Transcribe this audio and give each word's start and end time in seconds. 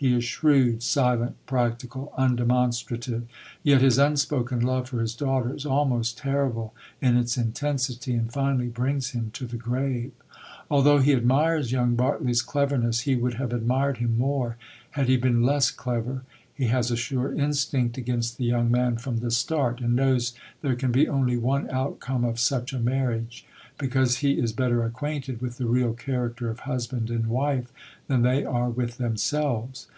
He 0.00 0.14
is 0.14 0.24
shrewd, 0.24 0.82
silent, 0.82 1.36
practical, 1.44 2.10
undemonstrative, 2.16 3.24
yet 3.62 3.82
his 3.82 3.98
unspoken 3.98 4.60
love 4.60 4.88
for 4.88 5.02
his 5.02 5.14
daughter 5.14 5.54
is 5.54 5.66
almost 5.66 6.16
terrible 6.16 6.72
in 7.02 7.18
its 7.18 7.36
intensity, 7.36 8.14
and 8.14 8.32
finally 8.32 8.68
brings 8.68 9.10
him 9.10 9.28
to 9.34 9.46
the 9.46 9.58
grave. 9.58 10.12
Although 10.70 11.00
he 11.00 11.12
admires 11.12 11.70
young 11.70 11.96
Bartley's 11.96 12.40
cleverness, 12.40 13.00
he 13.00 13.14
would 13.14 13.34
have 13.34 13.52
admired 13.52 13.98
him 13.98 14.16
more 14.16 14.56
had 14.92 15.06
he 15.06 15.18
been 15.18 15.42
less 15.42 15.70
clever. 15.70 16.22
He 16.54 16.68
has 16.68 16.90
a 16.90 16.96
sure 16.96 17.34
instinct 17.34 17.98
against 17.98 18.38
the 18.38 18.46
young 18.46 18.70
man 18.70 18.96
from 18.96 19.18
the 19.18 19.30
start, 19.30 19.82
and 19.82 19.94
knows 19.94 20.32
there 20.62 20.76
can 20.76 20.92
be 20.92 21.08
only 21.08 21.36
one 21.36 21.68
outcome 21.68 22.24
of 22.24 22.40
such 22.40 22.72
a 22.72 22.78
marriage; 22.80 23.44
because 23.76 24.18
he 24.18 24.32
is 24.38 24.52
better 24.54 24.82
acquainted 24.82 25.42
with 25.42 25.58
the 25.58 25.66
real 25.66 25.92
character 25.94 26.48
of 26.50 26.60
husband 26.60 27.10
and 27.10 27.26
wife 27.26 27.70
than 28.08 28.20
they 28.22 28.44
are 28.44 28.68
with 28.70 28.96
themselves. 28.96 29.88